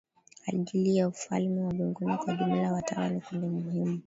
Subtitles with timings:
[0.47, 3.99] ajili ya ufalme wa mbinguni Kwa jumla watawa ni kundi muhimu